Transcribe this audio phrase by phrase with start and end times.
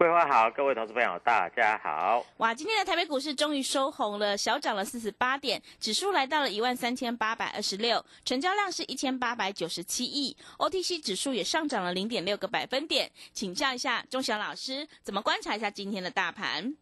[0.00, 2.24] 桂花好，各位投资朋友大家好。
[2.38, 13.10] 哇，今天的台北股市终于收红了，小涨了四十八点，指数来到了一万三千八百二十六，成交量是一千八百九十七亿，OTC 指数也上涨了零点六个百分点。
[13.34, 16.74] 请教一下钟祥老师，怎么观察一下今天的大盘？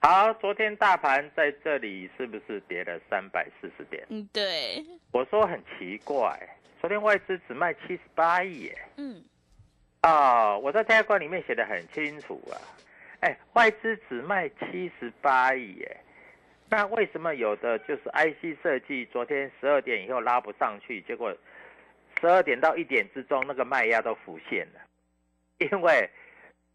[0.00, 4.06] 好，昨天大盘在这里是不是跌了三百四十点？
[4.08, 6.38] 嗯，对，我说很奇怪，
[6.80, 8.78] 昨天外资只卖七十八亿耶。
[8.98, 9.20] 嗯，
[10.02, 12.58] 啊、我在 ti 里面写的很清楚啊，
[13.20, 15.96] 哎，外资只卖七十八亿耶，
[16.68, 21.32] 那为什么有的就是 IC 设计，昨天十二点以后拉不上去，结果
[22.20, 24.80] 十二点到一点之中那个卖压都浮现了，
[25.58, 26.10] 因为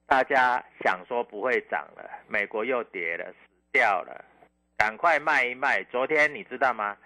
[0.06, 3.38] 大家想说不会涨了，美国又跌了，死
[3.74, 4.24] 掉了，
[4.78, 5.84] 赶快卖一卖。
[5.92, 6.98] 昨天你知道吗？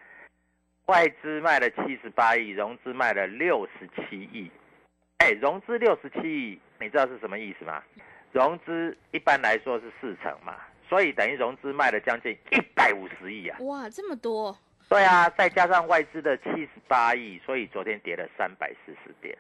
[0.85, 4.51] 外资卖了七十八亿，融资卖了六十七亿。
[5.21, 7.83] 哎，融资六十七亿，你知道是什么意思吗？
[8.31, 10.55] 融资一般来说是四成嘛，
[10.89, 13.55] 所以等于融资卖了将近一百五十亿啊。
[13.59, 14.57] 哇，这么多，
[14.89, 19.37] 对啊，再加上外资的七十八亿，所以昨天跌了三百四十点。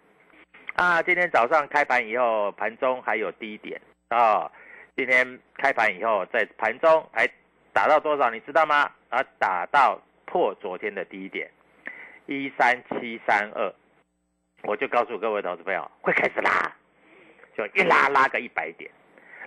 [0.75, 4.51] 啊，今天早上开盘以后，盘中还有低点啊、
[4.95, 7.27] 今天开盘以后，在盘中还
[7.73, 8.87] 打到多少，你知道吗？
[9.09, 11.49] 啊，打到破昨天的低点
[12.27, 13.73] 一三七三二，
[14.63, 16.71] 我就告诉各位投资朋友，会开始拉，
[17.57, 18.89] 就一拉拉个一百点，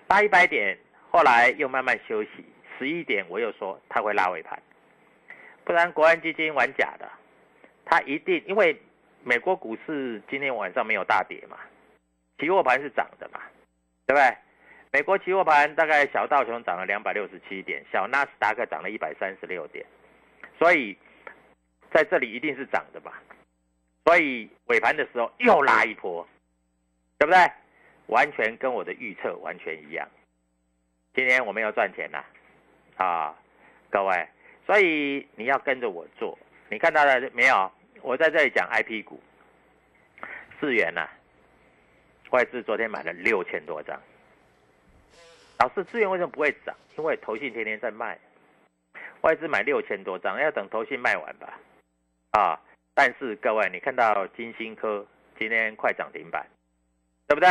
[0.09, 0.77] 拉一百点，
[1.11, 2.45] 后来又慢慢休息，
[2.79, 4.61] 十一点我又说它会拉尾盘。
[5.65, 7.11] 不然国安基金玩假的，
[7.85, 8.77] 它一定因为
[9.23, 11.59] 美国股市今天晚上没有大跌嘛，
[12.39, 13.41] 期货盘是涨的嘛，
[14.07, 14.37] 对不对？
[14.93, 19.85] 美国期货盘大概小道琼涨了两百六十七点，小纳斯达克涨了一百三十六点，
[20.59, 20.97] 所以
[21.93, 23.13] 在这里一定是涨的嘛。
[24.05, 26.27] 所以尾盘的时候又拉一波，
[27.19, 27.51] 对不对？
[28.07, 30.07] 完全跟我的预测完全一样。
[31.15, 32.25] 今天我们要赚钱啦，
[32.97, 33.35] 啊，
[33.91, 34.29] 各位，
[34.67, 36.39] 所以你要跟着我做。
[36.69, 37.71] 你看到了没有？
[38.03, 39.19] 我在这里讲 IP 股，
[40.61, 41.09] 四元呐、
[42.31, 43.99] 外资昨天买了六千多张。
[45.61, 46.77] 老师，资源为什么不会涨？
[46.99, 48.19] 因为投信天天在卖，
[49.23, 51.59] 外资买六千多张，要等投信卖完吧。
[52.33, 52.61] 啊，
[52.95, 55.05] 但是各位，你看到金星科
[55.39, 56.47] 今天快涨停板，
[57.27, 57.49] 对不对？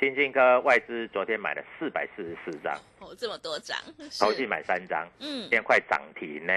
[0.00, 3.78] 金星科外资昨天买了四百四十四张，哦，这么多张，
[4.18, 6.52] 投信，买三张，嗯今，天快涨停呢，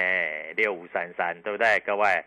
[0.55, 1.79] 六五三三，对不对？
[1.85, 2.25] 各位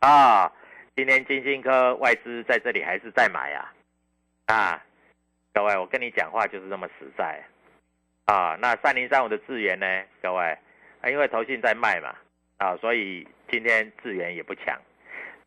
[0.00, 0.52] 啊，
[0.94, 3.72] 今天金星科外资在这里还是在买啊
[4.46, 4.84] 啊！
[5.54, 7.42] 各位，我跟你讲话就是这么实在
[8.26, 8.54] 啊。
[8.60, 9.86] 那三零三五的智源呢？
[10.20, 10.58] 各位，
[11.00, 12.14] 啊，因为投信在卖嘛
[12.58, 14.80] 啊，所以今天智源也不强。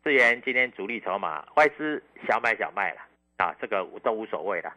[0.04, 3.00] 智源今天主力筹码外资小买小卖了
[3.38, 4.72] 啊，这个都无所谓了。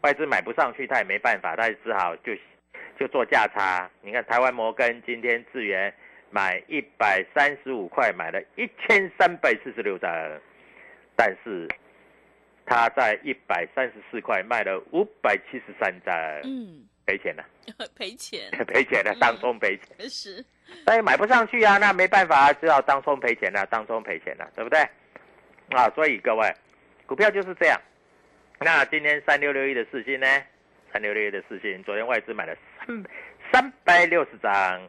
[0.00, 2.34] 外资买不上去，他也没办法，他只好就
[2.98, 3.90] 就做价差。
[4.00, 5.92] 你看台湾摩根今天智源
[6.30, 10.10] 买一百三十五块，买了一千三百四十六张，
[11.14, 11.68] 但是
[12.64, 16.14] 他在一百三十四块卖了五百七十三张，
[16.44, 17.44] 嗯，赔钱了，
[17.94, 20.44] 赔钱 赔钱了，当冲赔钱，是，
[20.84, 24.80] 但是买不上去啊，那没办法，只好当冲赔钱了，当冲赔钱了，对不对？
[25.70, 26.54] 啊，所以各位，
[27.06, 27.80] 股票就是这样。
[28.60, 30.26] 那今天三六六一的四星呢？
[30.92, 32.56] 三六六一的四星，昨天外资买了
[32.86, 33.04] 三
[33.52, 34.88] 三百六十张，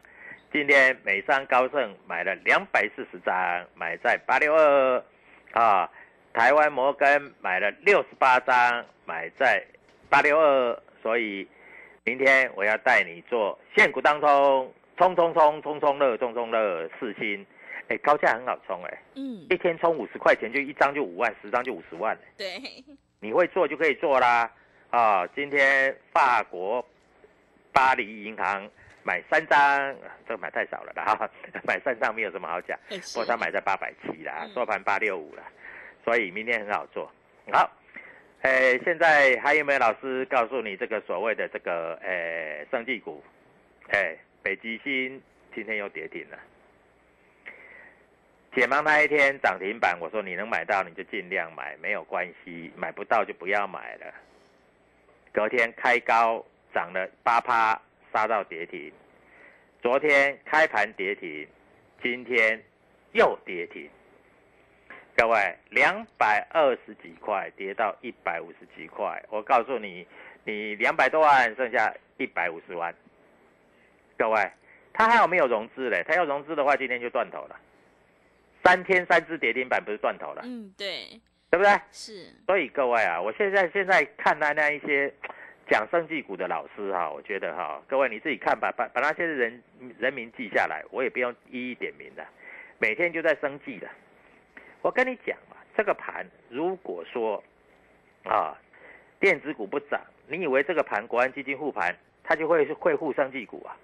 [0.52, 5.04] 今天美商高盛买了两百四十张，买在八六二
[5.52, 5.90] 啊。
[6.32, 9.64] 台湾摩根买了六十八张，买在
[10.10, 11.48] 八六二，所以
[12.06, 17.44] 明天我要带你做现股当中，冲冲冲冲冲乐，冲冲乐四星，
[17.88, 22.46] 哎，高价很好冲哎，嗯，一天冲五十块钱就一张就五万，十张就五十万，对，
[23.18, 24.48] 你会做就可以做啦，
[24.90, 26.86] 啊，今天法国
[27.72, 28.70] 巴黎银行
[29.02, 29.96] 买三张，
[30.28, 31.28] 这个买太少了啦，
[31.66, 35.42] 买三张没有什么好讲，不过他买在八百七啦，收盘八六五啦。
[36.04, 37.10] 所以明天很好做，
[37.50, 37.68] 好，
[38.46, 43.20] 诶，现在还有没有老师告诉你这个所谓的这个诶，生技股，
[43.88, 45.20] 诶，北极星
[45.52, 46.38] 今天又跌停了，
[48.54, 54.14] 解盲那一天涨停板，我说你能买到你就尽量买，没有关系，买不到就不要买了。
[55.32, 57.76] 隔天开高涨了八趴，
[58.12, 58.92] 杀到跌停，
[59.82, 61.44] 昨天开盘跌停，
[62.00, 62.62] 今天
[63.10, 63.90] 又跌停。
[65.16, 70.06] 各位，两百二十几块跌到一百五十几块，我告诉你，
[70.44, 72.94] 你两百多万剩下一百五十万。
[74.18, 74.50] 各位，
[74.92, 76.04] 他还有没有融资嘞？
[76.06, 77.58] 他要融资的话，今天就断头了。
[78.62, 80.42] 三天三只跌停板不是断头了？
[80.44, 81.18] 嗯，对，
[81.50, 81.72] 对不对？
[81.90, 82.34] 是。
[82.44, 85.10] 所以各位啊，我现在现在看他那一些
[85.66, 89.62] 讲生技股的老师哈，我觉得哈，各位你自己看吧，把把那些人
[89.98, 92.22] 人名记下来，我也不用一一点名的，
[92.78, 93.88] 每天就在生计的。
[94.82, 97.42] 我跟你讲嘛，这个盘如果说
[98.24, 98.56] 啊，
[99.18, 103.76] 电子股不涨，你以为这个盘国安基金护盘，它就会会护生技股啊？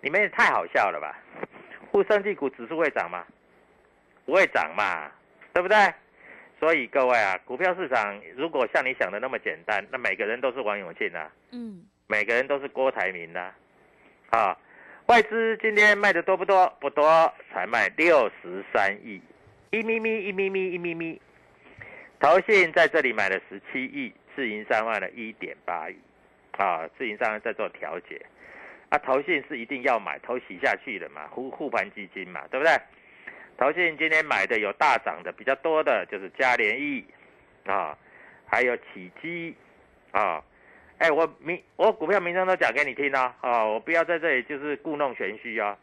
[0.00, 1.18] 你们也太好笑了吧？
[1.90, 3.24] 护生技股指数会涨吗？
[4.26, 5.10] 不会涨嘛，
[5.52, 5.76] 对不对？
[6.60, 13.52] 所以各位啊，股票市场如果像你想的那么简单，那每个人都是王永庆啊，嗯，每个人都是郭台铭呐，
[14.30, 14.58] 啊，
[15.06, 16.66] 外资今天卖的多不多？
[16.80, 19.22] 不多，才卖六十三亿。
[19.70, 21.20] 一咪咪一咪咪一咪咪，
[22.18, 25.96] 投信在这里买了十七亿，自营商换了一点八亿，
[26.56, 28.18] 啊，自营商在做调节，
[28.88, 32.72] 啊，投信是一定要买，投洗下去的嘛，护护盘基金嘛，对不对？
[33.58, 37.04] 投信今天买的有大涨的比较多的，就是嘉联益，
[37.66, 37.96] 啊，
[38.46, 39.54] 还有启基，
[40.12, 40.42] 啊，
[40.96, 45.76] 哎，我名我股票名称都讲给你听啊，啊，我不要在这里就是故弄玄虚啊。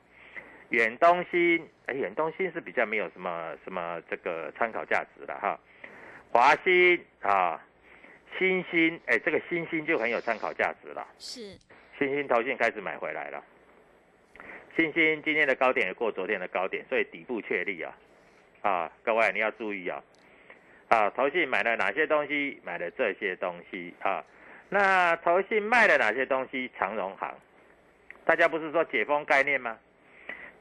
[0.75, 5.57] 远东新，哎，远东新是比较没有什么什么这个参考价值的哈。
[6.33, 7.65] 华新啊，
[8.37, 11.07] 新兴，哎，这个新兴就很有参考价值了。
[11.17, 11.57] 是，
[11.97, 13.41] 新兴投信开始买回来了。
[14.75, 17.95] 新兴今天的高点也过昨天的高点，所以底部确立啊。
[18.61, 20.03] 啊，各位你要注意啊。
[20.89, 22.59] 啊，投信买了哪些东西？
[22.65, 24.21] 买了这些东西啊。
[24.67, 26.69] 那投信卖了哪些东西？
[26.77, 27.33] 长荣行，
[28.25, 29.79] 大家不是说解封概念吗？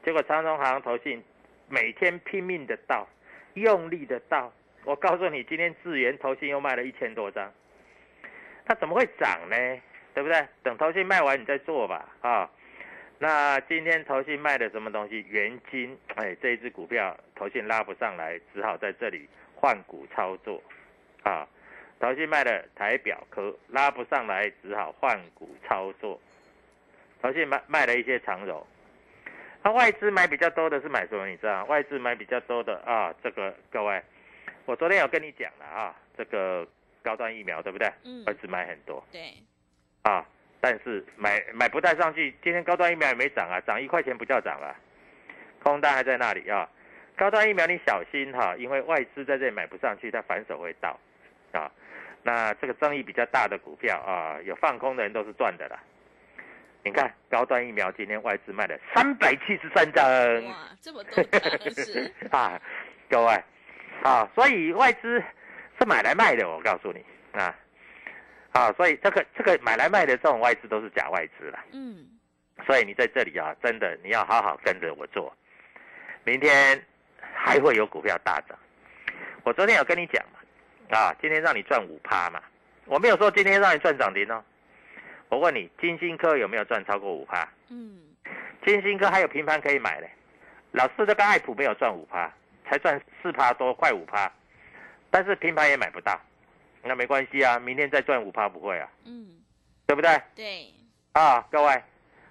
[0.05, 1.21] 结果长荣行投信
[1.67, 3.07] 每天拼命的倒，
[3.55, 4.53] 用力的倒。
[4.83, 7.51] 我告诉你，今天智源投信又卖了一千多张，
[8.67, 9.55] 它怎么会涨呢？
[10.13, 10.45] 对不对？
[10.61, 12.07] 等投信卖完你再做吧。
[12.21, 12.47] 啊，
[13.17, 15.25] 那今天投信卖的什么东西？
[15.27, 20.61] 元金，哎，这一只股票投信拉不上来，只好在这里换股操作。
[21.23, 21.47] 啊，
[21.99, 26.21] 投信卖的台表科拉不上来，只好换股操作。
[27.23, 28.63] 投信卖卖了一些长荣。
[29.65, 31.25] 那外资买比较多的是买什么？
[31.25, 31.65] 你知道？
[31.65, 33.99] 外资买比较多的啊，这个各位，
[34.65, 36.67] 我昨天有跟你讲了啊，这个
[37.01, 37.91] 高端疫苗对不对？
[38.03, 38.23] 嗯。
[38.25, 39.03] 外资买很多。
[39.11, 39.33] 对。
[40.03, 40.23] 啊，
[40.61, 42.31] 但是买买不带上去。
[42.43, 44.75] 今天高端疫苗也没涨啊，涨一块钱不叫涨啊，
[45.63, 46.69] 空单还在那里啊。
[47.17, 50.95] 高端疫苗你小心哈，因为外资在这里买不上去，它反手会到
[51.53, 51.71] 啊。
[52.21, 55.79] 那这个争议比较大的股票啊，有放空的人都是赚的啦。
[56.85, 60.05] 你看高端疫苗今天外资卖了三百七十三张，
[60.45, 61.23] 哇，这么多
[62.29, 62.61] 啊，
[63.09, 63.43] 各位
[64.03, 65.19] 啊，所以外资
[65.79, 67.55] 是买来卖的，我告诉你啊，
[68.51, 72.05] 啊，所以这个这个买来卖的这种外资都是假外资了，嗯，
[72.67, 75.35] 所以你在这里啊，真的你要好好跟着我做，
[76.23, 76.79] 明天
[77.33, 78.55] 还会有股票大涨，
[79.43, 82.39] 我昨天有跟你讲嘛，啊，今天让你赚五趴嘛，
[82.85, 84.43] 我没有说今天让你赚涨停哦。
[85.35, 87.45] 我问你，金星科有没有赚超过五趴？
[87.69, 87.99] 嗯，
[88.65, 90.09] 金星科还有平盘可以买嘞。
[90.71, 92.31] 老四这个爱普没有赚五趴，
[92.63, 94.31] 才赚四趴多，快五趴。
[95.11, 96.17] 但是平盘也买不到，
[96.83, 99.27] 那没关系啊，明天再赚五趴不会啊，嗯，
[99.85, 100.21] 对不对？
[100.35, 100.69] 对，
[101.11, 101.83] 啊，各位，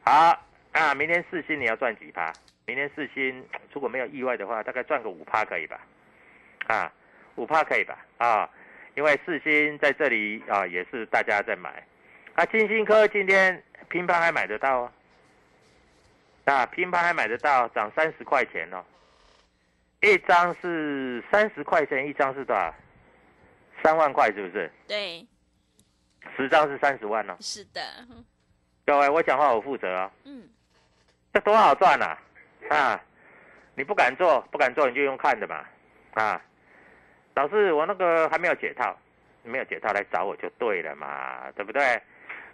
[0.03, 0.43] 好
[0.73, 2.33] 啊，明天四星你要赚几趴？
[2.65, 5.79] 明天四星如果没有意外的话，大概赚个五趴可以吧？
[6.69, 6.91] 啊，
[7.35, 7.99] 五趴可以吧？
[8.17, 8.49] 啊，
[8.95, 11.87] 因为四星在这里啊，也是大家在买。
[12.35, 14.93] 啊，金星科今天平盘还买得到哦，
[16.47, 18.85] 啊，平盘还买得到，涨三十块钱哦，
[20.01, 22.75] 一张是三十块钱，一张是多少？
[23.85, 24.69] 三万块是不是？
[24.89, 25.25] 对，
[26.37, 27.37] 十张是三十万哦。
[27.39, 27.81] 是的，
[28.85, 30.11] 各位，我讲话我负责哦。
[30.25, 30.49] 嗯，
[31.33, 32.19] 这多好赚呐、
[32.69, 33.01] 啊！
[33.77, 35.65] 你不敢做，不敢做你就用看的嘛，
[36.15, 36.43] 啊！
[37.35, 38.97] 老师，我那个还没有解套，
[39.45, 42.03] 没有解套来找我就对了嘛，对不对？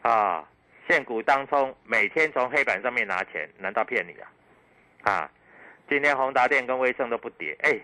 [0.03, 0.45] 啊，
[0.89, 4.31] 现股当冲，每天从黑板上面拿钱，难道骗你啊？
[5.03, 5.31] 啊，
[5.89, 7.79] 今天宏达电跟威盛都不跌，哎，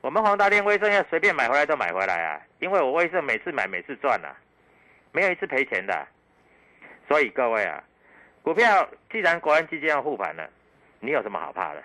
[0.00, 4.34] 我们宏达电、威盛要随便买回来都买回来啊，因为我威盛每次买每次赚啊，
[5.12, 6.06] 没有一次赔钱的，
[7.08, 7.82] 所以各位啊，
[8.42, 10.48] 股票既然国安基金要护盘了，
[11.00, 11.82] 你有什么好怕的？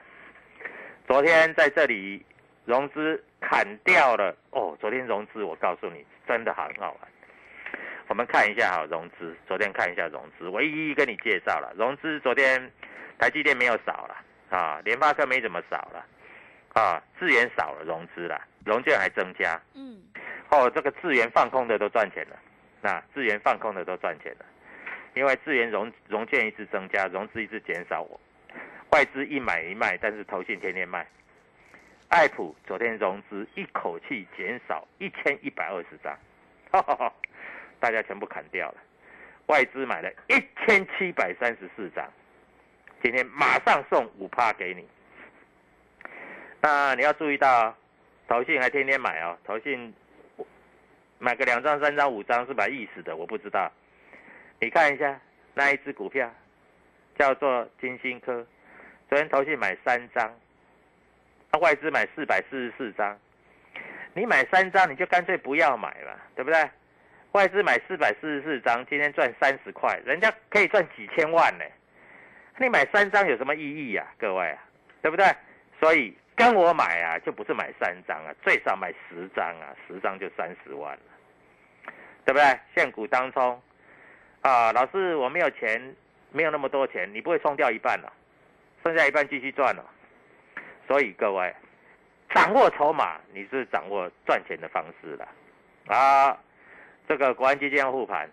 [1.07, 2.25] 昨天在这里
[2.65, 7.16] 融资砍掉了哦，昨天融资我告诉你真的很好玩。
[8.07, 11.73] 我们看一下哈，融资昨天看一下融资，我一一跟你介绍了。
[11.77, 12.71] 融资昨天
[13.19, 14.17] 台积电没有少了
[14.49, 16.05] 啊，联发科没怎么少了
[16.73, 20.01] 啊，智源少了融资了，融券还增加嗯，
[20.49, 22.37] 哦，这个智源放空的都赚钱了，
[22.81, 24.45] 那智源放空的都赚钱了，
[25.13, 28.19] 因为智源融融券一直增加，融资一直减少，我
[28.91, 31.05] 外资一买一卖，但是投信天天卖。
[32.09, 36.17] 爱普昨天融资一口气减少一千一百二十张，
[37.79, 38.75] 大家全部砍掉了，
[39.47, 40.33] 外资买了一
[40.65, 42.05] 千七百三十四张，
[43.01, 44.87] 今天马上送五趴给你。
[46.61, 47.75] 那你要注意到，
[48.27, 49.93] 投信还天天买哦，投信
[51.19, 53.71] 买个两张、三张、五张是把意思的，我不知道。
[54.59, 55.19] 你看一下
[55.53, 56.29] 那一只股票，
[57.17, 58.45] 叫做金星科，
[59.07, 60.33] 昨天投信买三张，
[61.51, 63.17] 那外资买四百四十四张，
[64.13, 66.69] 你买三张你就干脆不要买了，对不对？
[67.37, 71.65] 外资买四百四十四张，今天赚三十块，人家可以赚几千万呢。
[72.57, 74.57] 你买三张有什么意义呀、各位啊，
[75.03, 75.23] 对不对？
[75.79, 81.93] 所以跟我买啊，就不是买三张啊，最少买十张啊，十张就三十万了，
[82.25, 82.59] 对不对？
[82.75, 83.61] 现股当冲
[84.41, 85.95] 啊，老师我没有钱，
[86.31, 88.11] 没有那么多钱，你不会冲掉一半了、
[88.83, 89.85] 剩下一半继续赚了。
[90.87, 91.53] 所以各位，
[92.33, 95.27] 掌握筹码，你是掌握赚钱的方式了
[95.95, 96.35] 啊。
[97.07, 98.29] 这个国安基金要护盘，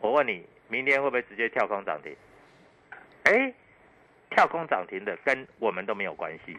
[0.00, 2.16] 我问你，明天会不会直接跳空涨停？
[3.24, 3.52] 哎，
[4.30, 6.56] 跳空涨停的跟我们都没有关系。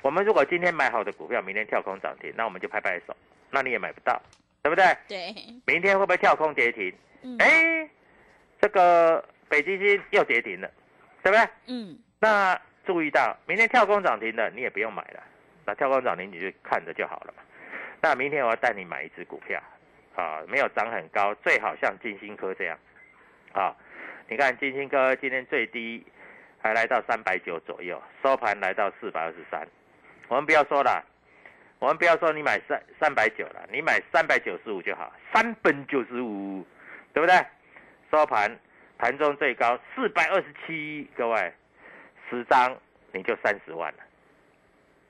[0.00, 3.16] 我们如果今天买好的股票，明天跳空涨停，那我们就拍拍手，
[3.50, 4.22] 那你也买不到，
[4.62, 4.84] 对不对？
[5.08, 5.34] 对，
[5.66, 6.94] 明天会不会跳空跌停？
[7.22, 7.88] 嗯，哎，
[8.60, 10.70] 这个北极星又跌停了，
[11.22, 11.48] 对不对？
[11.66, 15.20] 嗯，那注意到，明天跳空涨停的你也不用买了，
[15.66, 17.42] 那跳空涨停你就看着就好了嘛。
[18.00, 19.58] 那明天我要带你买一只股票，
[20.14, 22.78] 啊，没有涨很高，最好像金星科这样，
[23.52, 23.74] 啊，
[24.28, 26.04] 你看金星科今天最低
[26.60, 29.66] 还来到三百九左右，收盘来到四百二十三。
[30.28, 31.04] 我们不要说了，
[31.78, 36.64] 我们不要说你买三三百九了，你买三百九十五就好，三本九十五，
[37.12, 37.36] 对不对？
[38.10, 38.56] 收盘
[38.96, 41.52] 盘中最高四百二十七，各位，
[42.30, 42.76] 十张
[43.12, 43.98] 你就三十万了。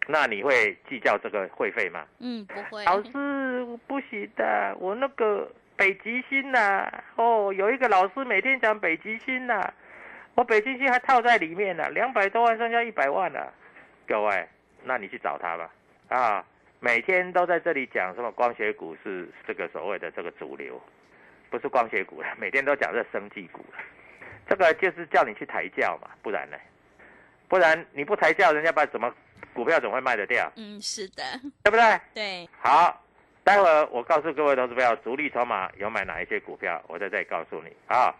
[0.06, 2.04] 那你会计较这个会费吗？
[2.18, 9.72] 嗯，不会，老师，不行的，我那个北极星呐、哦，有一个老师每天讲北极星呐、
[10.34, 13.52] 我北极星还套在里面呢、两百多万剩下一百万了、
[14.06, 14.46] 各位，
[14.82, 15.70] 那你去找他吧，
[16.08, 16.44] 啊，
[16.80, 20.80] 每天都在这里讲什么光学股是这个所谓的这个主流，
[21.48, 23.78] 不是光学股了，每天都讲这生技股了，
[24.46, 26.58] 这个就是叫你去抬轿嘛，不然呢？
[27.46, 29.14] 不然你不抬轿，人家把怎么
[29.54, 31.22] 股票怎么会卖得掉，嗯，是的，
[31.62, 32.00] 对不对？
[32.12, 33.02] 对，好，
[33.42, 38.14] 待会儿我告诉各位投资朋友，主力筹码有买哪一些股票，我在这里告诉你啊。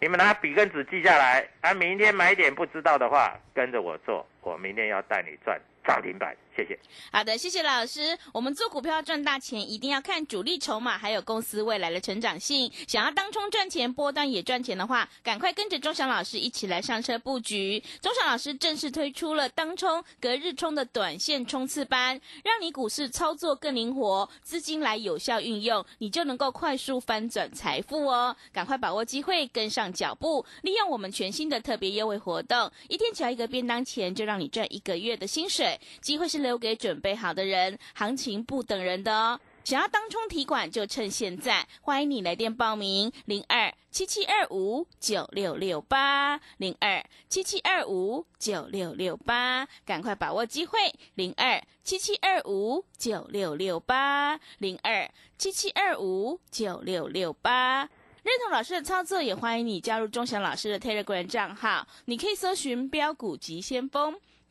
[0.00, 6.78] 你们拿笔跟纸记下来，啊，明天买点不知道的话，跟着我做，我明天要带你赚涨停板，谢谢。
[7.10, 8.16] 好的，谢谢老师。
[8.32, 12.70] 我们做股票赚大钱，一定要看主力筹码，还有公司未来的成长性。
[12.86, 17.82] 想要当冲赚钱，波段也赚钱的话，赶快跟着钟祥老师一起来上车布局。
[18.00, 28.36] 钟祥老师正式推出了当冲、隔日冲的短线冲刺班，让你股市操作更灵活，资金来有效运用，你就能够快速翻转财富哦。
[28.52, 35.80] 赶快把握机会，跟上脚步，利用我们全新的特别优惠活动，一天只要一个便当钱，就让你赚一个月的薪水。
[36.00, 39.40] 机会是留给准备好的人，行情不等人的哦。
[39.64, 50.78] 想要当冲提款，就趁现在，欢迎你来电报名零二七七二五九六六八零二七七二五九六六八，赶快把握机会
[51.14, 57.88] 零二七七二五九六六八零二七七二五九六六八。
[58.22, 64.14] 认同老师的操作，也欢迎你加入钟祥老师的 Telegram 账号，你可以搜寻标股急先锋。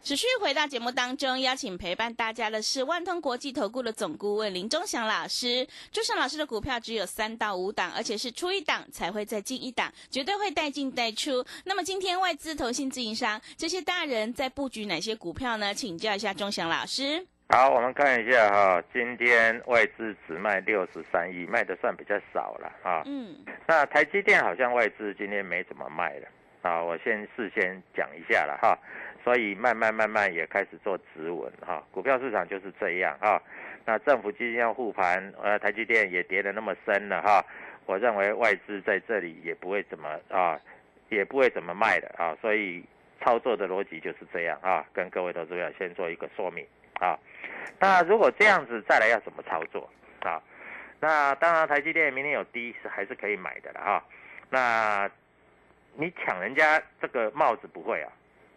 [0.00, 5.66] 持续回到节目当中，邀请陪伴大家的是万通国际投顾的总顾问林忠祥老师。
[5.92, 11.44] 忠祥老师的股票只有三到五档，而且是出一档才会再进一档，绝对会带进带出。
[11.64, 15.74] 那么今天外资、投信、自营商这些大人在布局哪些股票呢？
[15.74, 17.26] 请教一下忠祥老师。
[17.50, 23.02] 好，我们看一下哈，今天外资只卖六十三亿，卖的算比较少了哈。
[23.04, 23.36] 嗯。
[23.66, 26.28] 那台积电好像外资今天没怎么卖了
[26.62, 28.78] 啊，我先事先讲一下了哈。
[29.28, 33.38] 所以慢慢慢慢也开始做止稳哈，股票市场就是这样哈。
[33.84, 37.44] 那政府基金要护盘，呃，台积电也跌得那么深了哈。
[37.84, 40.58] 我认为外资在这里也不会怎么啊，
[41.10, 42.34] 也不会怎么卖的啊。
[42.40, 42.82] 所以
[43.20, 47.18] 操作的逻辑就是这样啊，跟各位投资者先做一个说明啊。
[47.78, 50.42] 那如果这样子再来要怎么操作啊？
[51.00, 54.02] 那当然台积电明天有低是还是可以买的了哈。
[54.48, 55.10] 那
[55.98, 58.10] 你抢人家这个帽子不会啊？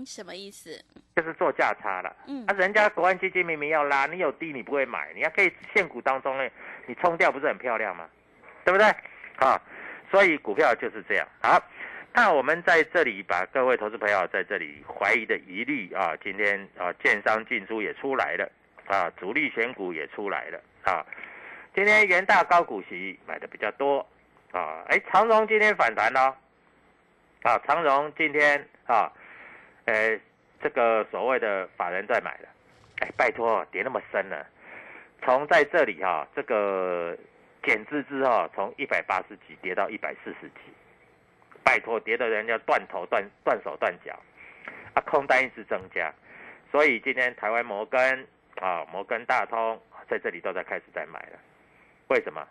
[0.05, 0.83] 什么意思？
[1.15, 2.15] 就是做价差了。
[2.27, 6.49] 嗯，啊，人家国安基金明明要拉，你有低你不会买，你还可以现股当中呢，
[6.85, 8.07] 你冲掉不是很漂亮吗？
[8.63, 8.87] 对不对？
[9.37, 9.61] 啊，
[10.09, 11.27] 所以股票就是这样。
[11.41, 11.61] 好，
[12.13, 18.49] 那我们在这里把各位投资朋友在这里怀疑的疑虑啊，今天啊，建商进出也出来了
[18.87, 21.05] 啊，主力选股也出来了啊。
[21.75, 23.99] 今天元大高股息买的比较多
[24.51, 26.35] 啊，哎，长荣今天反弹了
[27.43, 29.11] 啊，长荣今天啊。
[29.91, 30.17] 呃，
[30.61, 32.47] 这个所谓的法人在买了，
[32.99, 34.47] 哎，拜托，跌那么深了，
[35.21, 37.17] 从在这里哈，这个
[37.61, 40.59] 减资之后，从一百八十几跌到一百四十几，
[41.61, 44.17] 拜托，跌的人要断头断断手断脚，
[44.93, 46.09] 啊，空单一直增加，
[46.71, 48.25] 所以今天台湾摩根
[48.61, 49.77] 啊，摩根大通
[50.07, 51.39] 在这里都在开始在买了，
[52.07, 52.47] 为什么？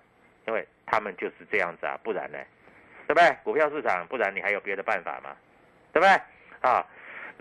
[0.47, 2.39] 因为他们就是这样子啊，不然呢，
[3.07, 3.35] 对不对？
[3.43, 5.35] 股票市场，不然你还有别的办法吗？
[5.91, 6.11] 对不对？
[6.61, 6.87] 啊？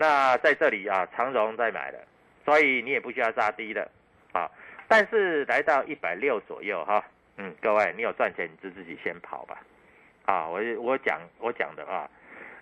[0.00, 2.02] 那在这里啊，长荣在买的，
[2.42, 3.86] 所以你也不需要杀低的，
[4.32, 4.50] 啊，
[4.88, 7.04] 但是来到一百六左右哈，
[7.36, 9.60] 嗯，各位你有赚钱，你就自己先跑吧，
[10.24, 12.08] 啊，我我讲我讲的啊，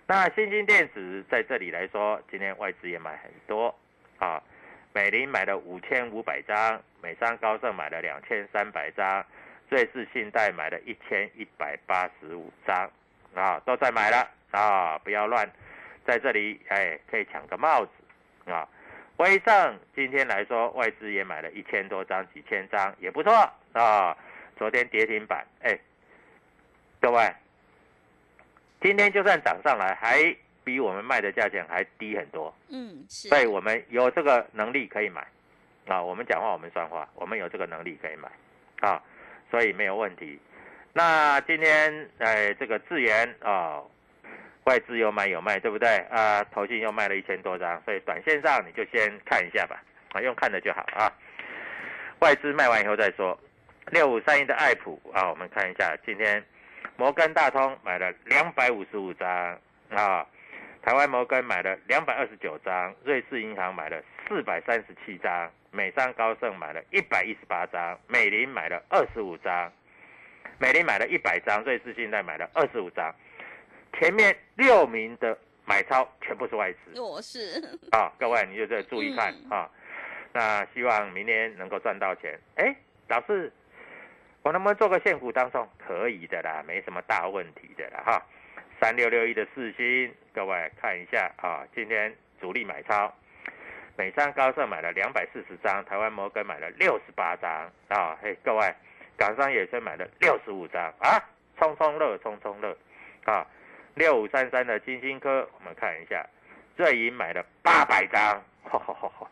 [0.05, 3.73] 那新兴电子在这里来说，今天外资也买很多，
[4.17, 4.43] 啊，
[4.91, 9.25] 美林买了五千五百张，美商高盛买了两千三百张，
[9.69, 12.91] 瑞士信贷买了一千一百八十五张，
[13.33, 15.49] 啊，都在买了啊，不要乱。
[16.05, 18.67] 在这里，哎，可以抢个帽子啊！
[19.17, 23.31] 威盛今天来说，外资也买了一千多张、几千张，也不错
[23.73, 24.15] 啊。
[24.57, 25.77] 昨天跌停板，哎，
[26.99, 27.31] 各位，
[28.81, 32.53] 今天就算涨上来，还比我们卖的价钱还低很多。
[32.69, 33.27] 嗯，是。
[33.27, 35.27] 所以我们有这个能力可以买
[35.87, 36.01] 啊。
[36.01, 38.29] 我们讲话，我们算话，我们有这个能力可以买
[38.79, 39.03] 啊，
[39.51, 40.39] 所以没有问题。
[40.93, 43.83] 那今天，哎，这个智源啊。
[44.69, 46.45] 外资有买有卖，对不对啊？
[46.53, 51.11] 投信又卖了一千多张，所以短线上你就先看一下吧，啊，用看的就好啊。
[52.19, 53.35] 外资卖完以后再说。
[53.87, 56.43] 六五三一的爱普啊，我们看一下，今天
[56.97, 59.27] 摩根大通买了两百五十五张
[59.89, 60.23] 啊，
[60.83, 69.73] 台湾摩根买了两百二十九张，瑞士银行买了四百三十七张，美商高盛买了一百一十八张，美林买了二十五张，
[70.59, 73.11] 美林买了一百张，瑞士信贷买了二十五张。
[73.93, 79.69] 前面六名的买超全部是外资，我是啊，各位你就在注意看啊。
[80.31, 82.39] 那希望明天能够赚到钱。
[82.55, 82.75] 哎，
[83.07, 83.51] 老师，
[84.43, 85.67] 我能不能做个现股当中？
[85.77, 88.21] 可以的啦，没什么大问题的啦哈。
[88.79, 93.13] 三六六一的四星，各位看一下啊，今天主力买超，
[93.97, 98.73] 美商高盛买了两百四十张，台湾摩根买了六十八张啊，嘿，各位，
[99.17, 101.19] 港商野生买了六十五张啊，
[101.57, 102.77] 冲冲乐，冲冲乐
[103.25, 103.45] 啊，
[103.99, 106.25] 六五三三的金星科，我们看一下，
[106.77, 109.27] 瑞银买了八百张，吼吼吼吼，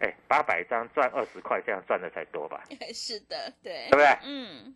[0.00, 2.62] 哎，八百张赚二十块，这样赚的才多吧？
[2.94, 4.06] 是的，对，对不对？
[4.24, 4.74] 嗯，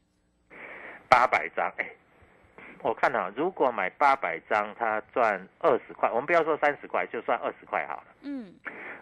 [1.08, 1.90] 八百张，哎，
[2.82, 8.04] 我看啊，如果买八百张，他赚二十块，我们不要说三十块，就算二十块好了。
[8.20, 8.54] 嗯，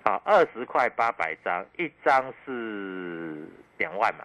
[0.04, 3.44] 好，二十块八百张，一张是
[3.78, 4.24] 两万嘛，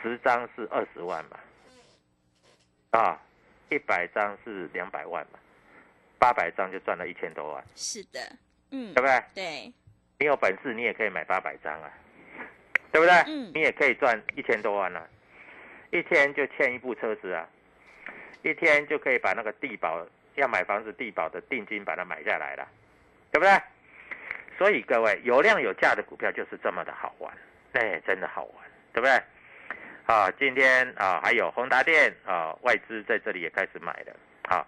[0.00, 1.36] 十张是二十万嘛，
[2.92, 3.20] 啊，
[3.68, 5.38] 一百张是两百万嘛，
[6.18, 8.20] 八百张就赚了一千多万，是的，
[8.70, 9.22] 嗯对，不对？
[9.34, 9.72] 对，
[10.18, 11.90] 你有本事，你也可以买八百张啊，
[12.92, 13.14] 对不对？
[13.26, 15.06] 嗯你也可以赚一千多万啊，
[15.90, 17.48] 一天就欠一部车子啊，
[18.42, 22.68] 一天就可以把那个地保要买房子地保的定金把它买下来了，
[23.32, 23.60] 对不对？
[24.56, 27.32] 所以各位有量有价的股票就是这么的好玩，
[27.72, 29.22] 哎，真的好玩，对不对？
[30.06, 34.64] 啊，今天啊还有宏达电啊，外资在这里也开始买了，啊，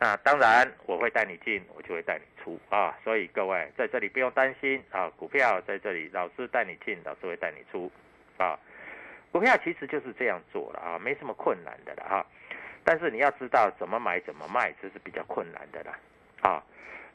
[0.00, 7.88] 那当然我会带你进，我就会带你出啊，所以各位在这里不用担心啊，股票在这里老师带你进，老师会带你出
[8.36, 8.58] 啊，
[9.30, 12.26] 股票其实就是这样做了啊，没什么困难的了哈、
[12.82, 15.96] 但是你要知道怎么买怎么卖，这是比较困难的啦
[16.42, 16.60] 啊，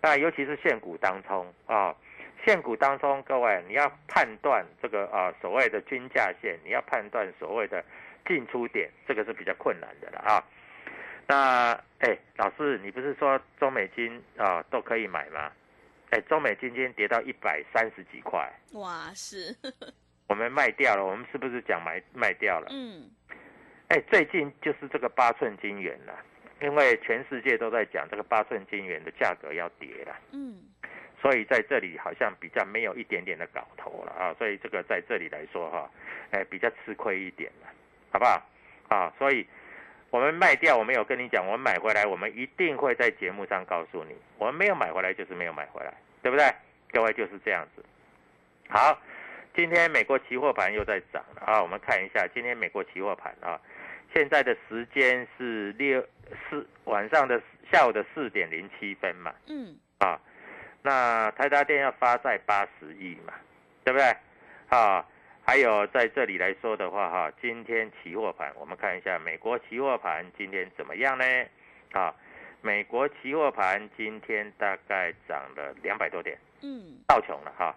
[0.02, 1.94] 那尤其是现股当中啊。
[2.46, 7.84] 现股当中，各位你要判断这个啊所谓的均价线，你要判断所谓的
[8.28, 10.44] 进出点，这个是比较困难的了啊。
[11.28, 15.52] 那哎，老师，你不是说中美金啊都可以买吗？
[16.12, 19.56] 哎，中美金今天跌到一百三十几块，哇，是，
[20.28, 22.68] 我们卖掉了，我们是不是讲买卖掉了？
[22.72, 23.12] 嗯，
[23.90, 26.18] 哎，最近就是这个八寸金元了，
[26.62, 30.16] 因为全世界都在讲这个八寸金元的价格要跌了。
[30.32, 30.64] 嗯，
[31.22, 35.90] 所以在这里好像比较没有一点点的搞头了啊，所以这个在这里来说哈，
[36.32, 37.68] 哎，比较吃亏一点了，
[38.12, 38.42] 好不好？
[38.88, 39.46] 啊，所以
[40.10, 46.46] 我们卖掉，我没有跟你讲，我们买回来，我们一定会在节目上告诉你，我们没有买回来就是没有买回来，对不对？
[46.92, 47.84] 各位就是这样子。
[48.68, 49.00] 好，
[49.56, 53.60] 今天美国期货盘又在涨了啊，我们看一下今天美国期货盘啊，
[54.14, 56.04] 现在的时间是六
[56.50, 60.20] 四晚上的下午的四点零七分嘛，嗯，啊，
[60.82, 63.34] 那台达电要发债八十亿嘛，
[63.84, 64.16] 对不对？
[64.70, 65.06] 啊，
[65.44, 71.26] 还有在这里来说的话，哈，今天期货盘我们看一下美国期货盘今天怎么样呢？
[71.92, 72.14] 啊，
[72.62, 77.76] 美国期货盘今天大概涨了两百多点，嗯，道琼了哈。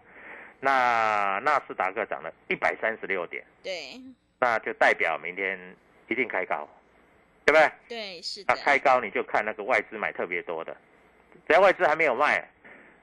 [0.60, 4.00] 那纳斯达克涨了一百三十六点，对，
[4.38, 5.58] 那就代表明天
[6.06, 6.68] 一定开高，
[7.44, 7.72] 对不对？
[7.88, 10.76] 对，是啊，的，开高你就看那个外资买特别多的，
[11.48, 12.48] 只要外资还没有卖，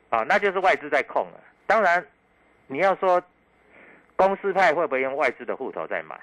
[0.09, 1.39] 啊，那就是外资在控了。
[1.67, 2.05] 当然，
[2.67, 3.21] 你要说
[4.15, 6.19] 公司派会不会用外资的户头在买，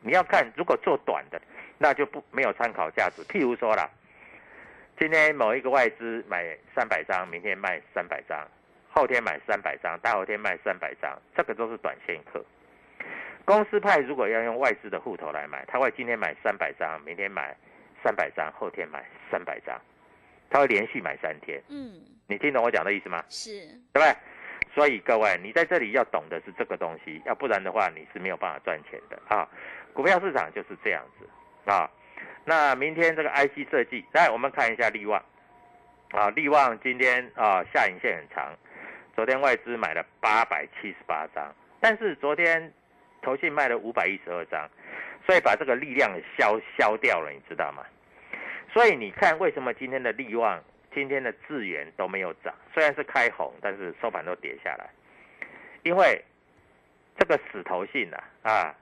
[0.00, 1.40] 你要看如果做短的，
[1.78, 3.22] 那就不没有参考价值。
[3.24, 3.88] 譬如说啦，
[4.98, 8.46] 今天某一个外资买三百张，明天卖三百张，
[8.90, 12.42] 后天买三百张，大后天卖三百张，这个都是短线客。
[13.44, 17.56] 公司派如果要用外资的户头来买，他会今天买三百张，明天买
[18.02, 19.78] 三百张，后天买三百张，
[20.52, 21.60] 他会连续买三天。
[21.68, 23.24] 嗯，你听懂我讲的意思吗？
[23.30, 24.14] 是，对不对？
[24.74, 29.48] 所以各位，你在这里要懂的是这个东西，要不然的话你是没有办法赚钱的啊。
[29.94, 31.26] 股票市场就是这样子
[31.70, 31.90] 啊。
[32.44, 35.22] 那明天这个 IC 设计，来我们看一下利旺
[36.10, 38.54] 啊，利旺今天啊下影线很长，
[39.16, 42.72] 昨天外资买了八百七十八张，但是昨天
[43.20, 44.68] 投信卖了五百一十二张，
[45.26, 47.84] 所以把这个力量消消掉了，你知道吗？
[48.72, 50.62] 所以你看为什么今天的利旺？
[50.94, 54.90] 今天的智源都没有涨，虽然是开红，但是收盘都跌下来。
[55.84, 56.22] 因为
[57.16, 58.74] 这个死头信啊，啊，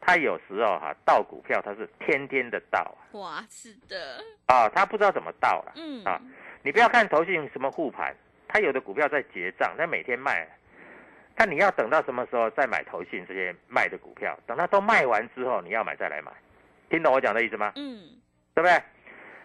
[0.00, 5.72] 它有时候哈、倒股票，它是天天的盗哇，是的，啊，他不知道怎么倒了。
[5.76, 6.20] 嗯，啊
[6.62, 8.12] 你不要看投信什么护盘，
[8.48, 10.44] 它有的股票在结账，它每天卖，
[11.36, 16.32] 但你要等到什么时候再买投信这些卖的股票，等它都卖完之后，你要买再来买，
[16.90, 17.72] 听懂我讲的意思吗？
[17.76, 18.00] 嗯，
[18.52, 18.82] 对不对？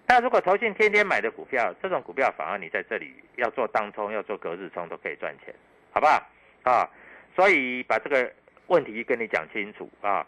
[0.08, 5.54] 那如果投信天天买的股票，这种股票反而你在这里要做当冲，要做隔日冲都可以赚钱，
[5.91, 6.26] 好不好？
[6.63, 6.89] 啊，
[7.36, 8.32] 所以把这个
[8.67, 10.26] 问题跟你讲清楚啊。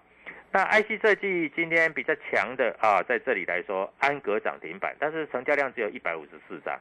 [0.52, 6.78] 那 IC 设计今天比较强的啊，在这里来说，安格涨停板，但是成交量只有一百五十四张。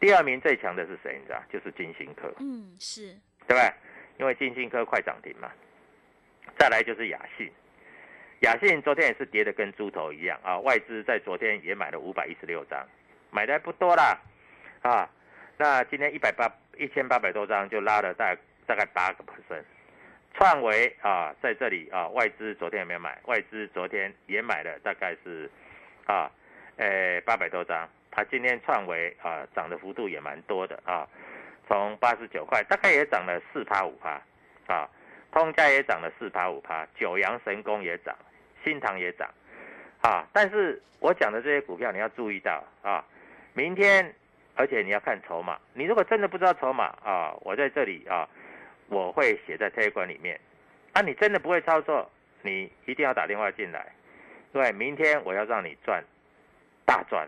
[0.00, 1.18] 第二名最强的是谁？
[1.20, 1.42] 你知道？
[1.52, 3.12] 就是金星科，嗯，是，
[3.46, 3.72] 对不对？
[4.18, 5.50] 因为金星科快涨停嘛。
[6.58, 7.50] 再来就是雅信，
[8.42, 12.84] 雅信昨天也是跌的跟猪头一样啊，外资在昨天也买了五百一十六张，
[13.30, 14.18] 买的不多啦，
[14.82, 15.08] 啊，
[15.56, 19.62] 那今天一百八一千八百多张就拉了大大概八个 percent。
[20.34, 23.16] 创维啊，在这里啊，外资昨天有没有买？
[23.26, 25.48] 外资昨天也买了，大概是
[26.06, 26.28] 啊，
[26.78, 27.88] 呃八百多张。
[28.10, 31.06] 它今天创维啊涨的幅度也蛮多的啊，
[31.68, 34.20] 从八十九块大概也涨了四趴五趴
[34.66, 34.88] 啊，
[35.30, 38.16] 通家也涨了四趴五趴，九阳神功也涨，
[38.64, 39.28] 新塘也涨
[40.00, 40.26] 啊。
[40.32, 43.04] 但是我讲的这些股票你要注意到啊，
[43.54, 44.14] 明天
[44.54, 48.28] 而且你要看筹码，你如果真的不知道筹码啊，我在这里啊。
[48.88, 50.38] 我会写在推管里面，
[50.92, 52.10] 啊，你真的不会操作，
[52.42, 53.90] 你一定要打电话进来，
[54.52, 56.04] 对，明天我要让你赚
[56.84, 57.26] 大赚。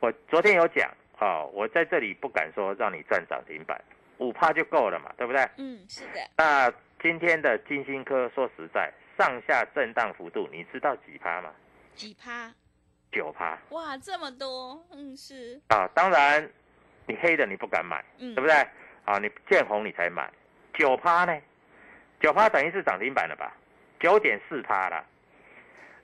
[0.00, 3.80] 我昨天有讲啊，我在这里不敢说让你赚涨停板，
[4.18, 5.48] 五趴就够了嘛，对不对？
[5.58, 6.18] 嗯，是的。
[6.36, 11.50] 那今天的金星科说实在，上下震荡幅度，你知道几趴吗？
[11.94, 12.52] 几趴？
[13.12, 13.56] 九趴。
[13.70, 15.60] 哇，这么多，嗯，是。
[15.68, 16.48] 啊，当然，
[17.06, 18.54] 你黑的你不敢买，对不对？
[19.04, 20.30] 啊，你见红你才买。
[20.74, 21.40] 九趴呢？
[22.20, 23.54] 九趴等于是涨停板了吧？
[24.00, 25.04] 九点四趴了。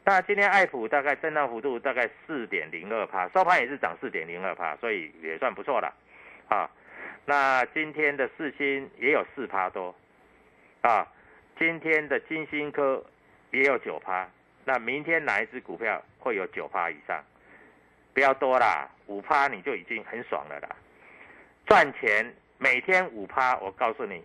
[0.04, 5.92] 那今天爱普大概震荡幅度大概四点零二趴，收盘也是涨四点零二趴，所以也算不错了。
[6.48, 6.70] 啊，
[7.26, 9.94] 那今天的四星也有四趴多。
[10.82, 11.06] 啊，
[11.60, 13.04] 今天的金星科
[13.50, 14.26] 也有九趴。
[14.64, 17.22] 那明天哪一只股票会有九趴以上？
[18.14, 20.74] 不要多啦，五趴你就已经很爽了啦。
[21.66, 24.22] 赚钱每天五趴，我告诉你。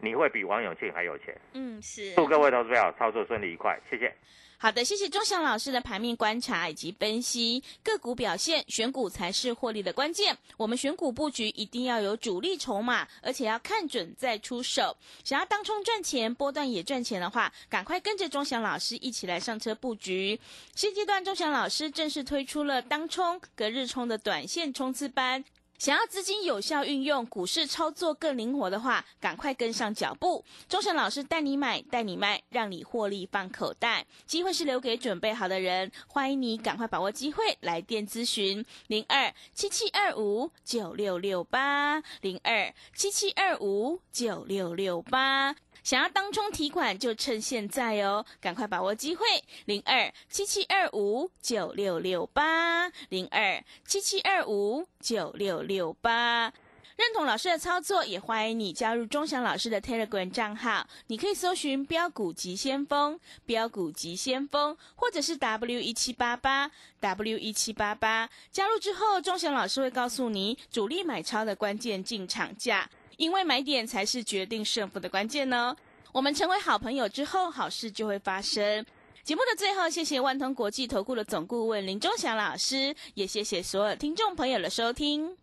[0.00, 1.36] 你会比王永庆还有钱。
[1.52, 2.14] 嗯，是。
[2.14, 4.14] 祝各位投资友操作顺利愉快，谢谢。
[4.56, 10.34] 好的，谢谢钟祥老师的盘面观察以及分析个股表现，选股才是获利的关键。
[10.56, 14.96] 我们选股布局一定要有主力筹码，而且要看准再出手。
[15.22, 20.40] 想要当冲赚钱，波段也赚钱的话，赶快跟着钟祥老师一起来上车布局。
[20.74, 25.44] 现阶段，钟祥老师正式推出了当冲、隔日冲的短线冲刺班。
[25.78, 30.44] 想要资金有效运用，股市操作更灵活的话，赶快跟上脚步。
[30.68, 34.06] 钟诚老师带你买，带你卖，让你获利放口袋。
[34.24, 45.54] 机会是留给准备好的人，欢迎你赶快把握机会，来电咨询零二七七二五九六六八零二七七二五九六六八。
[45.84, 49.26] 想要当冲提款，就趁现在哦，赶快把握机会，
[49.66, 56.50] 零二七七二五九六六八，零二七七二五九六六八。
[56.96, 66.70] 认同老师的操作，也欢迎你加入钟祥老师的 Telegram 账号，你可以搜寻“标股急先锋”、“标股急先锋”，或者是 W 一七八八
[67.00, 68.30] W 一七八八。
[68.50, 72.88] 加入之后，钟祥老师会告诉你主力买超的关键进场价。
[73.16, 75.76] 因为买点才是决定胜负的关键呢。
[76.12, 78.84] 我们成为好朋友之后，好事就会发生。
[79.22, 85.36] 节目的最后，谢谢万通国际投顾的总顾问林忠祥老师，也谢谢所有听众朋友的收听。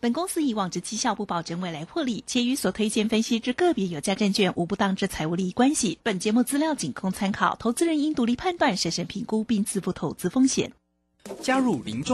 [0.00, 5.98] 本公司以往之绩效不保证未来获利，且与所推荐分析之个别有价证券无不当之财务利益关系。
[6.02, 10.72] 本节目资料仅供参考，投资人应独立判断、审慎评估并自负投资风险。
[11.40, 12.10] 加入林中。